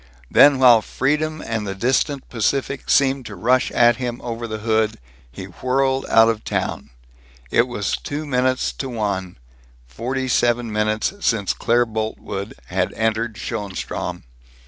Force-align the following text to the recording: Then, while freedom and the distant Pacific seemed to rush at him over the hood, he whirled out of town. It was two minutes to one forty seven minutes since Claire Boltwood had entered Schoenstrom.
Then, 0.31 0.57
while 0.57 0.81
freedom 0.81 1.43
and 1.45 1.67
the 1.67 1.75
distant 1.75 2.27
Pacific 2.27 2.89
seemed 2.89 3.27
to 3.27 3.35
rush 3.35 3.69
at 3.69 3.97
him 3.97 4.19
over 4.23 4.47
the 4.47 4.57
hood, 4.65 4.97
he 5.31 5.45
whirled 5.45 6.07
out 6.09 6.27
of 6.27 6.43
town. 6.43 6.89
It 7.51 7.67
was 7.67 7.97
two 7.97 8.25
minutes 8.25 8.73
to 8.79 8.89
one 8.89 9.37
forty 9.85 10.27
seven 10.27 10.71
minutes 10.71 11.13
since 11.19 11.53
Claire 11.53 11.85
Boltwood 11.85 12.55
had 12.65 12.91
entered 12.93 13.35
Schoenstrom. 13.37 14.23